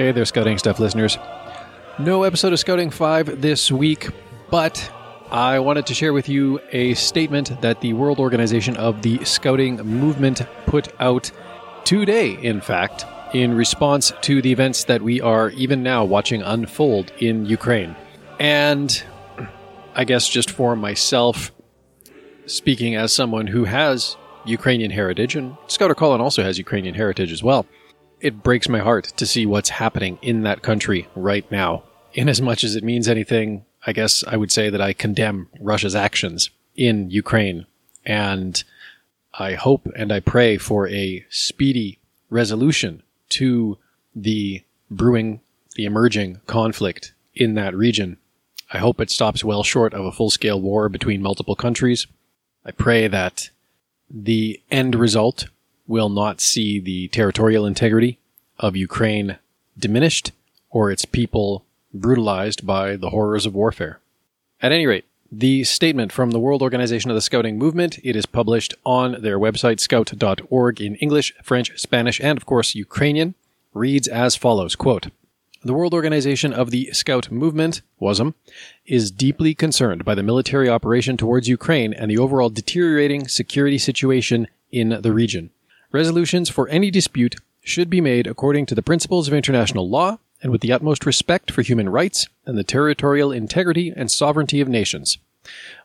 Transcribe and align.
Hey 0.00 0.12
there, 0.12 0.24
Scouting 0.24 0.56
Stuff 0.56 0.80
listeners. 0.80 1.18
No 1.98 2.22
episode 2.22 2.54
of 2.54 2.58
Scouting 2.58 2.88
5 2.88 3.42
this 3.42 3.70
week, 3.70 4.08
but 4.48 4.90
I 5.30 5.58
wanted 5.58 5.84
to 5.88 5.94
share 5.94 6.14
with 6.14 6.26
you 6.26 6.58
a 6.72 6.94
statement 6.94 7.60
that 7.60 7.82
the 7.82 7.92
World 7.92 8.18
Organization 8.18 8.78
of 8.78 9.02
the 9.02 9.22
Scouting 9.26 9.76
Movement 9.76 10.40
put 10.64 10.88
out 11.02 11.30
today, 11.84 12.30
in 12.42 12.62
fact, 12.62 13.04
in 13.34 13.52
response 13.52 14.10
to 14.22 14.40
the 14.40 14.50
events 14.50 14.84
that 14.84 15.02
we 15.02 15.20
are 15.20 15.50
even 15.50 15.82
now 15.82 16.02
watching 16.02 16.40
unfold 16.40 17.12
in 17.18 17.44
Ukraine. 17.44 17.94
And 18.38 19.02
I 19.94 20.04
guess 20.04 20.26
just 20.26 20.50
for 20.50 20.76
myself, 20.76 21.52
speaking 22.46 22.94
as 22.94 23.12
someone 23.12 23.48
who 23.48 23.64
has 23.64 24.16
Ukrainian 24.46 24.92
heritage, 24.92 25.36
and 25.36 25.58
Scouter 25.66 25.94
Colin 25.94 26.22
also 26.22 26.42
has 26.42 26.56
Ukrainian 26.56 26.94
heritage 26.94 27.32
as 27.32 27.42
well, 27.42 27.66
it 28.20 28.42
breaks 28.42 28.68
my 28.68 28.80
heart 28.80 29.04
to 29.16 29.26
see 29.26 29.46
what's 29.46 29.70
happening 29.70 30.18
in 30.22 30.42
that 30.42 30.62
country 30.62 31.08
right 31.14 31.50
now. 31.50 31.84
In 32.12 32.28
as 32.28 32.40
much 32.40 32.64
as 32.64 32.76
it 32.76 32.84
means 32.84 33.08
anything, 33.08 33.64
I 33.86 33.92
guess 33.92 34.24
I 34.26 34.36
would 34.36 34.52
say 34.52 34.70
that 34.70 34.80
I 34.80 34.92
condemn 34.92 35.48
Russia's 35.60 35.94
actions 35.94 36.50
in 36.76 37.10
Ukraine. 37.10 37.66
And 38.04 38.62
I 39.38 39.54
hope 39.54 39.86
and 39.96 40.12
I 40.12 40.20
pray 40.20 40.58
for 40.58 40.88
a 40.88 41.24
speedy 41.30 41.98
resolution 42.28 43.02
to 43.30 43.78
the 44.14 44.64
brewing, 44.90 45.40
the 45.76 45.84
emerging 45.84 46.40
conflict 46.46 47.14
in 47.34 47.54
that 47.54 47.74
region. 47.74 48.18
I 48.72 48.78
hope 48.78 49.00
it 49.00 49.10
stops 49.10 49.44
well 49.44 49.62
short 49.62 49.94
of 49.94 50.04
a 50.04 50.12
full 50.12 50.30
scale 50.30 50.60
war 50.60 50.88
between 50.88 51.22
multiple 51.22 51.56
countries. 51.56 52.06
I 52.64 52.72
pray 52.72 53.08
that 53.08 53.50
the 54.10 54.60
end 54.70 54.94
result 54.94 55.46
will 55.90 56.08
not 56.08 56.40
see 56.40 56.78
the 56.78 57.08
territorial 57.08 57.66
integrity 57.66 58.16
of 58.60 58.76
Ukraine 58.76 59.38
diminished 59.76 60.30
or 60.70 60.88
its 60.88 61.04
people 61.04 61.64
brutalized 61.92 62.64
by 62.64 62.94
the 62.94 63.10
horrors 63.10 63.44
of 63.44 63.56
warfare. 63.56 63.98
At 64.62 64.70
any 64.70 64.86
rate, 64.86 65.04
the 65.32 65.64
statement 65.64 66.12
from 66.12 66.30
the 66.30 66.38
World 66.38 66.62
Organization 66.62 67.10
of 67.10 67.16
the 67.16 67.20
Scouting 67.20 67.58
Movement, 67.58 67.98
it 68.04 68.14
is 68.14 68.24
published 68.24 68.72
on 68.86 69.20
their 69.20 69.36
website 69.36 69.80
scout.org 69.80 70.80
in 70.80 70.94
English, 70.96 71.34
French, 71.42 71.76
Spanish, 71.76 72.20
and 72.20 72.38
of 72.38 72.46
course 72.46 72.76
Ukrainian, 72.76 73.34
reads 73.74 74.06
as 74.06 74.36
follows, 74.36 74.76
quote, 74.76 75.08
the 75.64 75.74
World 75.74 75.92
Organization 75.92 76.52
of 76.52 76.70
the 76.70 76.90
Scout 76.92 77.32
Movement, 77.32 77.82
WOSM, 78.00 78.34
is 78.86 79.10
deeply 79.10 79.54
concerned 79.54 80.04
by 80.04 80.14
the 80.14 80.22
military 80.22 80.68
operation 80.68 81.16
towards 81.16 81.48
Ukraine 81.48 81.92
and 81.92 82.08
the 82.08 82.18
overall 82.18 82.48
deteriorating 82.48 83.26
security 83.26 83.76
situation 83.76 84.46
in 84.70 85.00
the 85.02 85.12
region. 85.12 85.50
Resolutions 85.92 86.48
for 86.48 86.68
any 86.68 86.90
dispute 86.90 87.34
should 87.62 87.90
be 87.90 88.00
made 88.00 88.28
according 88.28 88.66
to 88.66 88.76
the 88.76 88.82
principles 88.82 89.26
of 89.26 89.34
international 89.34 89.88
law 89.88 90.18
and 90.40 90.52
with 90.52 90.60
the 90.60 90.72
utmost 90.72 91.04
respect 91.04 91.50
for 91.50 91.62
human 91.62 91.88
rights 91.88 92.28
and 92.46 92.56
the 92.56 92.62
territorial 92.62 93.32
integrity 93.32 93.92
and 93.94 94.08
sovereignty 94.08 94.60
of 94.60 94.68
nations. 94.68 95.18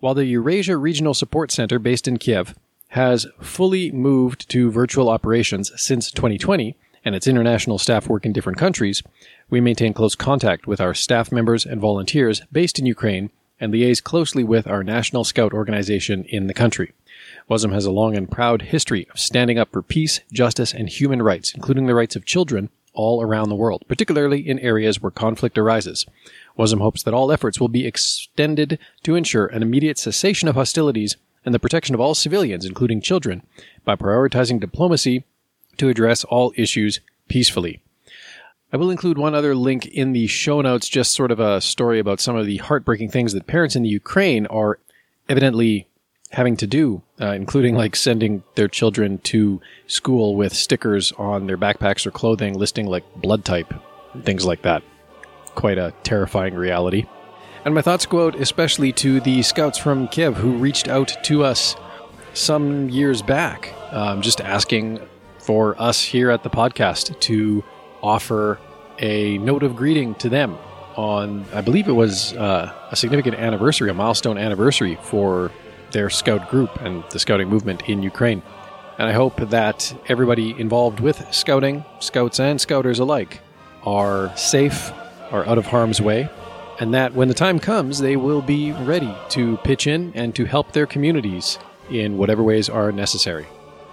While 0.00 0.14
the 0.14 0.24
Eurasia 0.24 0.76
Regional 0.76 1.14
Support 1.14 1.52
Center 1.52 1.78
based 1.78 2.08
in 2.08 2.18
Kiev 2.18 2.54
has 2.88 3.26
fully 3.40 3.92
moved 3.92 4.48
to 4.50 4.72
virtual 4.72 5.08
operations 5.08 5.70
since 5.80 6.10
2020 6.10 6.76
and 7.04 7.14
its 7.14 7.28
international 7.28 7.78
staff 7.78 8.08
work 8.08 8.26
in 8.26 8.32
different 8.32 8.58
countries, 8.58 9.04
we 9.50 9.60
maintain 9.60 9.94
close 9.94 10.16
contact 10.16 10.66
with 10.66 10.80
our 10.80 10.94
staff 10.94 11.30
members 11.30 11.64
and 11.64 11.80
volunteers 11.80 12.42
based 12.50 12.78
in 12.78 12.86
Ukraine 12.86 13.30
and 13.60 13.72
liaise 13.72 14.02
closely 14.02 14.42
with 14.42 14.66
our 14.66 14.82
National 14.82 15.22
Scout 15.22 15.52
organization 15.52 16.24
in 16.24 16.48
the 16.48 16.54
country. 16.54 16.92
WOSM 17.50 17.72
has 17.72 17.84
a 17.84 17.90
long 17.90 18.16
and 18.16 18.30
proud 18.30 18.62
history 18.62 19.06
of 19.10 19.18
standing 19.18 19.58
up 19.58 19.72
for 19.72 19.82
peace, 19.82 20.20
justice, 20.32 20.72
and 20.72 20.88
human 20.88 21.22
rights, 21.22 21.52
including 21.54 21.86
the 21.86 21.94
rights 21.94 22.16
of 22.16 22.24
children 22.24 22.70
all 22.94 23.22
around 23.22 23.48
the 23.48 23.54
world, 23.54 23.84
particularly 23.88 24.46
in 24.46 24.58
areas 24.58 25.00
where 25.00 25.10
conflict 25.10 25.58
arises. 25.58 26.06
WOSM 26.58 26.80
hopes 26.80 27.02
that 27.02 27.14
all 27.14 27.32
efforts 27.32 27.60
will 27.60 27.68
be 27.68 27.86
extended 27.86 28.78
to 29.02 29.14
ensure 29.14 29.46
an 29.46 29.62
immediate 29.62 29.98
cessation 29.98 30.48
of 30.48 30.54
hostilities 30.54 31.16
and 31.44 31.54
the 31.54 31.58
protection 31.58 31.94
of 31.94 32.00
all 32.00 32.14
civilians, 32.14 32.64
including 32.64 33.00
children, 33.00 33.42
by 33.84 33.96
prioritizing 33.96 34.60
diplomacy 34.60 35.24
to 35.78 35.88
address 35.88 36.24
all 36.24 36.52
issues 36.56 37.00
peacefully. 37.28 37.80
I 38.72 38.76
will 38.76 38.90
include 38.90 39.18
one 39.18 39.34
other 39.34 39.54
link 39.54 39.86
in 39.86 40.12
the 40.12 40.26
show 40.26 40.60
notes, 40.62 40.88
just 40.88 41.12
sort 41.12 41.30
of 41.30 41.40
a 41.40 41.60
story 41.60 41.98
about 41.98 42.20
some 42.20 42.36
of 42.36 42.46
the 42.46 42.58
heartbreaking 42.58 43.10
things 43.10 43.32
that 43.34 43.46
parents 43.46 43.76
in 43.76 43.82
the 43.82 43.88
Ukraine 43.88 44.46
are 44.46 44.78
evidently 45.28 45.88
having 46.32 46.56
to 46.56 46.66
do, 46.66 47.02
uh, 47.20 47.32
including 47.32 47.74
like 47.74 47.94
sending 47.94 48.42
their 48.54 48.68
children 48.68 49.18
to 49.18 49.60
school 49.86 50.34
with 50.34 50.54
stickers 50.54 51.12
on 51.12 51.46
their 51.46 51.58
backpacks 51.58 52.06
or 52.06 52.10
clothing 52.10 52.58
listing 52.58 52.86
like 52.86 53.04
blood 53.16 53.44
type, 53.44 53.72
things 54.22 54.44
like 54.44 54.62
that. 54.62 54.82
Quite 55.54 55.78
a 55.78 55.92
terrifying 56.02 56.54
reality. 56.54 57.06
And 57.64 57.74
my 57.74 57.82
thoughts 57.82 58.06
go 58.06 58.26
out 58.26 58.34
especially 58.34 58.92
to 58.94 59.20
the 59.20 59.42
scouts 59.42 59.78
from 59.78 60.08
Kiev 60.08 60.36
who 60.36 60.56
reached 60.56 60.88
out 60.88 61.14
to 61.24 61.44
us 61.44 61.76
some 62.34 62.88
years 62.88 63.22
back, 63.22 63.74
um, 63.92 64.22
just 64.22 64.40
asking 64.40 65.00
for 65.38 65.80
us 65.80 66.02
here 66.02 66.30
at 66.30 66.42
the 66.42 66.50
podcast 66.50 67.18
to 67.20 67.62
offer 68.02 68.58
a 68.98 69.38
note 69.38 69.62
of 69.62 69.76
greeting 69.76 70.14
to 70.16 70.28
them 70.28 70.56
on, 70.96 71.44
I 71.52 71.60
believe 71.60 71.88
it 71.88 71.92
was 71.92 72.32
uh, 72.34 72.72
a 72.90 72.96
significant 72.96 73.36
anniversary, 73.36 73.90
a 73.90 73.94
milestone 73.94 74.38
anniversary 74.38 74.98
for 75.02 75.50
their 75.92 76.10
scout 76.10 76.48
group 76.50 76.80
and 76.80 77.04
the 77.10 77.18
scouting 77.18 77.48
movement 77.48 77.88
in 77.88 78.02
Ukraine. 78.02 78.42
And 78.98 79.08
I 79.08 79.12
hope 79.12 79.36
that 79.50 79.94
everybody 80.08 80.58
involved 80.58 81.00
with 81.00 81.24
scouting, 81.32 81.84
scouts 82.00 82.38
and 82.40 82.60
scouters 82.60 82.98
alike, 82.98 83.40
are 83.84 84.36
safe, 84.36 84.92
are 85.30 85.46
out 85.46 85.58
of 85.58 85.66
harm's 85.66 86.00
way, 86.00 86.28
and 86.78 86.94
that 86.94 87.14
when 87.14 87.28
the 87.28 87.34
time 87.34 87.58
comes, 87.58 87.98
they 87.98 88.16
will 88.16 88.42
be 88.42 88.72
ready 88.72 89.14
to 89.30 89.56
pitch 89.58 89.86
in 89.86 90.12
and 90.14 90.34
to 90.34 90.44
help 90.44 90.72
their 90.72 90.86
communities 90.86 91.58
in 91.90 92.16
whatever 92.16 92.42
ways 92.42 92.68
are 92.68 92.92
necessary. 92.92 93.46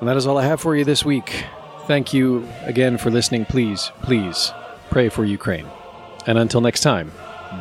And 0.00 0.08
that 0.08 0.16
is 0.16 0.26
all 0.26 0.38
I 0.38 0.44
have 0.44 0.60
for 0.60 0.76
you 0.76 0.84
this 0.84 1.04
week. 1.04 1.44
Thank 1.86 2.12
you 2.12 2.48
again 2.62 2.98
for 2.98 3.10
listening. 3.10 3.44
Please, 3.44 3.90
please 4.02 4.52
pray 4.90 5.08
for 5.08 5.24
Ukraine. 5.24 5.66
And 6.26 6.38
until 6.38 6.60
next 6.60 6.80
time, 6.80 7.12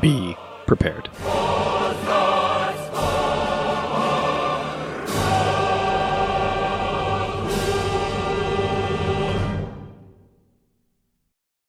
be 0.02 0.36
prepared. 0.66 1.10